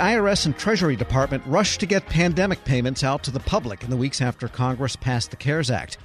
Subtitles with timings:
[0.00, 3.96] IRS and Treasury Department rushed to get pandemic payments out to the public in the
[3.96, 5.98] weeks after Congress passed the CARES Act.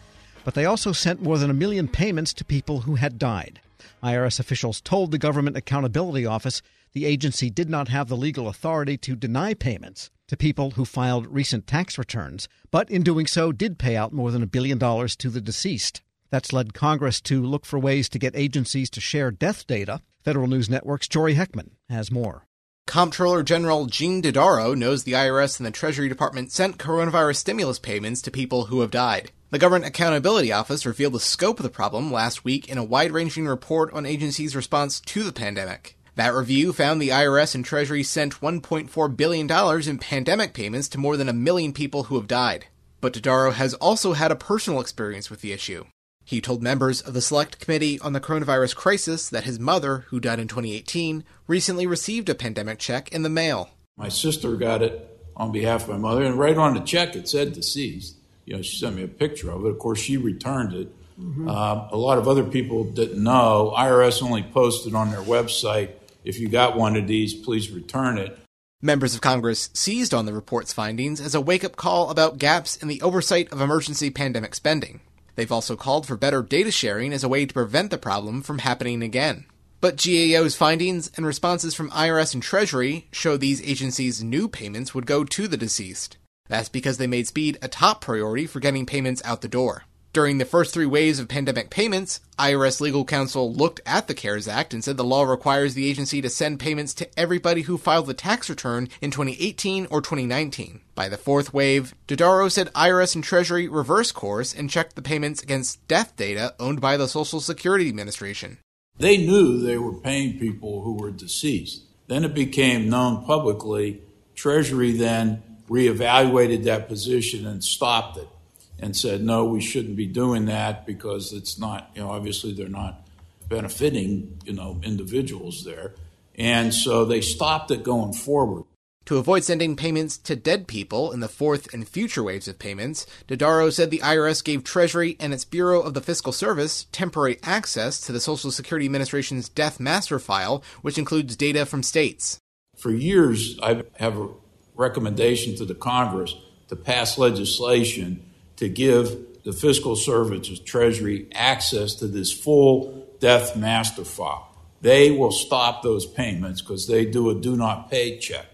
[0.44, 3.62] But they also sent more than a million payments to people who had died.
[4.04, 6.62] IRS officials told the Government Accountability Office
[6.92, 11.28] the agency did not have the legal authority to deny payments to people who filed
[11.28, 15.16] recent tax returns, but in doing so did pay out more than a billion dollars
[15.16, 16.02] to the deceased.
[16.30, 20.02] That's led Congress to look for ways to get agencies to share death data.
[20.22, 22.46] Federal News Network's Jory Heckman has more.
[22.88, 28.22] Comptroller General Gene Dodaro knows the IRS and the Treasury Department sent coronavirus stimulus payments
[28.22, 29.32] to people who have died.
[29.50, 33.12] The Government Accountability Office revealed the scope of the problem last week in a wide
[33.12, 35.98] ranging report on agencies' response to the pandemic.
[36.16, 41.18] That review found the IRS and Treasury sent $1.4 billion in pandemic payments to more
[41.18, 42.68] than a million people who have died.
[43.02, 45.86] But Dodaro has also had a personal experience with the issue.
[46.26, 50.20] He told members of the Select Committee on the Coronavirus Crisis that his mother, who
[50.20, 53.70] died in 2018, recently received a pandemic check in the mail.
[53.96, 55.08] My sister got it
[55.38, 58.16] on behalf of my mother, and right on the check it said deceased.
[58.46, 59.70] You know, she sent me a picture of it.
[59.70, 60.96] Of course, she returned it.
[61.20, 61.48] Mm-hmm.
[61.48, 63.74] Uh, a lot of other people didn't know.
[63.78, 65.92] IRS only posted on their website
[66.26, 68.38] if you got one of these, please return it.
[68.82, 72.76] Members of Congress seized on the report's findings as a wake up call about gaps
[72.76, 75.00] in the oversight of emergency pandemic spending.
[75.36, 78.60] They've also called for better data sharing as a way to prevent the problem from
[78.60, 79.46] happening again.
[79.82, 85.06] But GAO's findings and responses from IRS and Treasury show these agencies' knew payments would
[85.06, 86.18] go to the deceased.
[86.48, 89.84] That's because they made speed a top priority for getting payments out the door.
[90.16, 94.48] During the first three waves of pandemic payments, IRS legal counsel looked at the CARES
[94.48, 98.08] Act and said the law requires the agency to send payments to everybody who filed
[98.08, 100.80] the tax return in 2018 or 2019.
[100.96, 105.44] By the fourth wave, Dodaro said IRS and Treasury reversed course and checked the payments
[105.44, 108.60] against death data owned by the Social Security Administration.
[108.98, 111.82] They knew they were paying people who were deceased.
[112.08, 114.00] Then it became known publicly.
[114.34, 118.30] Treasury then reevaluated that position and stopped it
[118.80, 122.68] and said, no, we shouldn't be doing that because it's not, you know, obviously they're
[122.68, 123.08] not
[123.48, 125.94] benefiting, you know, individuals there.
[126.36, 128.64] And so they stopped it going forward.
[129.06, 133.06] To avoid sending payments to dead people in the fourth and future waves of payments,
[133.28, 138.02] Dodaro said the IRS gave Treasury and its Bureau of the Fiscal Service temporary access
[138.02, 142.40] to the Social Security Administration's Death Master File, which includes data from states.
[142.76, 144.30] For years, I have a
[144.74, 146.36] recommendation to the Congress
[146.70, 148.26] to pass legislation
[148.58, 154.52] to give the fiscal services treasury access to this full death master file.
[154.82, 158.48] They will stop those payments because they do a do not pay check.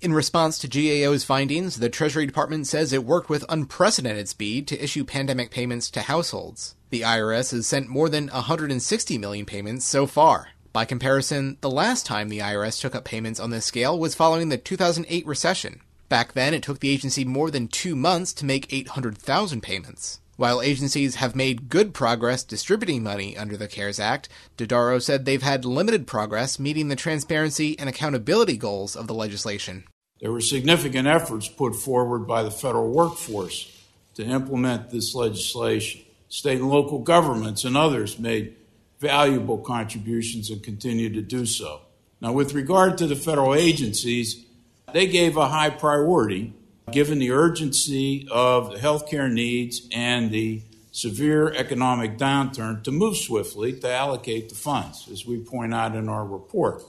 [0.00, 4.82] In response to GAO's findings, the Treasury Department says it worked with unprecedented speed to
[4.82, 6.74] issue pandemic payments to households.
[6.90, 10.48] The IRS has sent more than 160 million payments so far.
[10.72, 14.48] By comparison, the last time the IRS took up payments on this scale was following
[14.48, 15.82] the 2008 recession.
[16.12, 20.20] Back then, it took the agency more than two months to make 800,000 payments.
[20.36, 24.28] While agencies have made good progress distributing money under the CARES Act,
[24.58, 29.84] Dodaro said they've had limited progress meeting the transparency and accountability goals of the legislation.
[30.20, 33.74] There were significant efforts put forward by the federal workforce
[34.16, 36.02] to implement this legislation.
[36.28, 38.54] State and local governments and others made
[39.00, 41.80] valuable contributions and continue to do so.
[42.20, 44.44] Now, with regard to the federal agencies,
[44.92, 46.52] they gave a high priority,
[46.90, 53.72] given the urgency of the healthcare needs and the severe economic downturn, to move swiftly
[53.80, 56.82] to allocate the funds, as we point out in our report.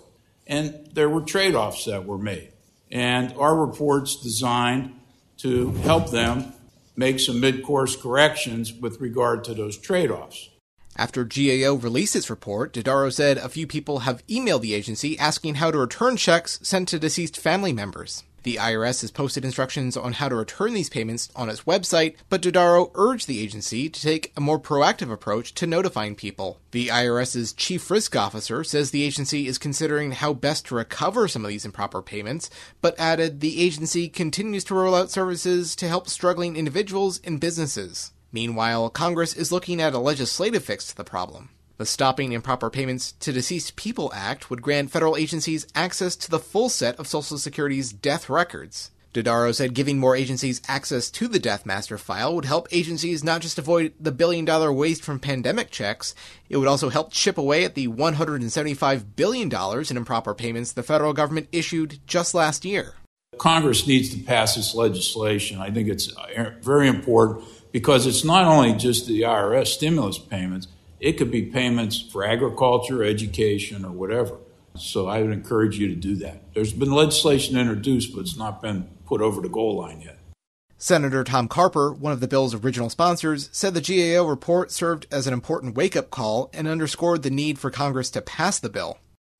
[0.45, 2.49] And there were trade offs that were made.
[2.91, 4.93] And our report's designed
[5.37, 6.53] to help them
[6.95, 10.49] make some mid course corrections with regard to those trade offs.
[10.95, 15.55] After GAO released its report, Dodaro said a few people have emailed the agency asking
[15.55, 18.23] how to return checks sent to deceased family members.
[18.43, 22.41] The IRS has posted instructions on how to return these payments on its website, but
[22.41, 26.59] Dodaro urged the agency to take a more proactive approach to notifying people.
[26.71, 31.45] The IRS's chief risk officer says the agency is considering how best to recover some
[31.45, 32.49] of these improper payments,
[32.81, 38.11] but added the agency continues to roll out services to help struggling individuals and businesses.
[38.33, 41.49] Meanwhile, Congress is looking at a legislative fix to the problem.
[41.77, 46.39] The Stopping Improper Payments to Deceased People Act would grant federal agencies access to the
[46.39, 48.89] full set of Social Security's death records.
[49.13, 53.41] Dodaro said giving more agencies access to the Death Master file would help agencies not
[53.41, 56.15] just avoid the billion dollar waste from pandemic checks,
[56.49, 59.51] it would also help chip away at the $175 billion
[59.89, 62.95] in improper payments the federal government issued just last year.
[63.37, 65.59] Congress needs to pass this legislation.
[65.59, 70.67] I think it's uh, very important because it's not only just the IRS stimulus payments,
[71.01, 74.37] it could be payments for agriculture, education, or whatever.
[74.77, 76.53] So I would encourage you to do that.
[76.53, 80.19] There's been legislation introduced, but it's not been put over the goal line yet.
[80.77, 85.27] Senator Tom Carper, one of the bill's original sponsors, said the GAO report served as
[85.27, 88.97] an important wake up call and underscored the need for Congress to pass the bill.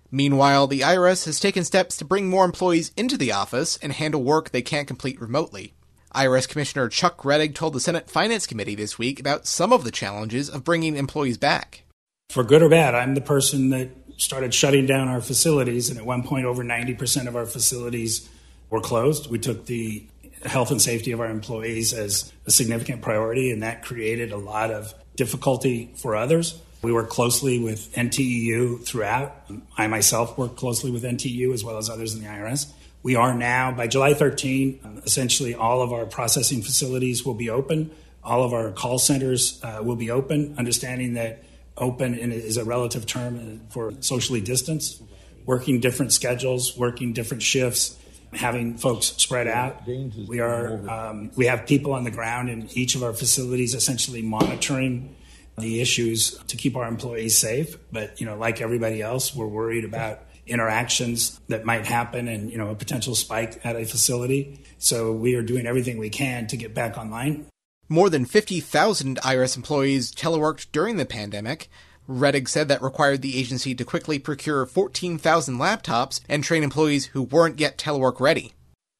[0.09, 4.23] Meanwhile, the IRS has taken steps to bring more employees into the office and handle
[4.23, 5.73] work they can't complete remotely.
[6.13, 9.91] IRS Commissioner Chuck Rettig told the Senate Finance Committee this week about some of the
[9.91, 11.83] challenges of bringing employees back.
[12.29, 16.05] For good or bad, I'm the person that started shutting down our facilities, and at
[16.05, 18.29] one point, over 90% of our facilities
[18.69, 19.29] were closed.
[19.29, 20.07] We took the
[20.45, 24.71] health and safety of our employees as a significant priority, and that created a lot
[24.71, 26.59] of difficulty for others.
[26.81, 29.49] We work closely with NTEU throughout.
[29.77, 32.71] I myself work closely with NTEU as well as others in the IRS.
[33.03, 37.91] We are now, by July 13, essentially all of our processing facilities will be open.
[38.23, 41.43] All of our call centers uh, will be open, understanding that
[41.75, 45.01] open is a relative term for socially distanced,
[45.45, 47.97] working different schedules, working different shifts,
[48.31, 49.85] having folks spread out.
[49.85, 54.21] We are um, we have people on the ground in each of our facilities, essentially
[54.21, 55.13] monitoring
[55.57, 57.77] the issues to keep our employees safe.
[57.91, 62.57] But you know, like everybody else, we're worried about interactions that might happen and you
[62.57, 64.59] know a potential spike at a facility.
[64.77, 67.45] So we are doing everything we can to get back online.
[67.89, 71.69] More than 50,000 IRS employees teleworked during the pandemic.
[72.09, 77.23] Rettig said that required the agency to quickly procure 14,000 laptops and train employees who
[77.23, 78.53] weren't yet telework ready.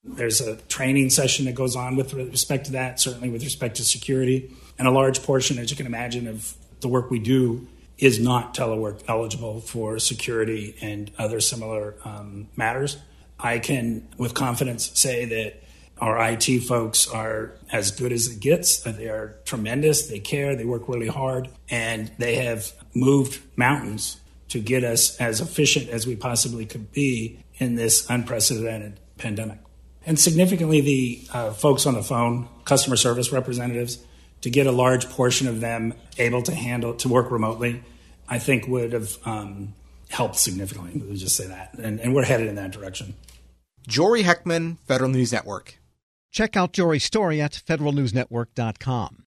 [0.05, 3.83] There's a training session that goes on with respect to that, certainly with respect to
[3.83, 4.53] security.
[4.77, 7.67] And a large portion, as you can imagine, of the work we do
[7.97, 12.97] is not telework eligible for security and other similar um, matters.
[13.39, 15.63] I can, with confidence, say that
[15.99, 18.79] our IT folks are as good as it gets.
[18.79, 20.07] They are tremendous.
[20.07, 20.55] They care.
[20.55, 21.49] They work really hard.
[21.69, 24.19] And they have moved mountains
[24.49, 29.59] to get us as efficient as we possibly could be in this unprecedented pandemic.
[30.05, 34.03] And significantly, the uh, folks on the phone, customer service representatives,
[34.43, 37.81] to get a large portion of them able to handle, to work remotely,
[38.27, 39.73] I think would have um,
[40.09, 40.91] helped significantly.
[40.99, 41.73] Let me just say that.
[41.75, 43.15] And, and we're headed in that direction.
[43.87, 45.79] Jory Heckman, Federal News Network.
[46.29, 49.23] Check out Jory's story at federalnewsnetwork.com.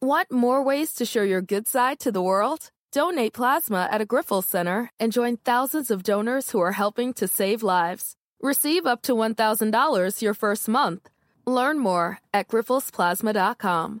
[0.00, 2.70] Want more ways to show your good side to the world?
[2.92, 7.28] Donate plasma at a Grifols Center and join thousands of donors who are helping to
[7.28, 8.14] save lives.
[8.40, 11.10] Receive up to $1,000 your first month.
[11.46, 14.00] Learn more at grifolsplasma.com.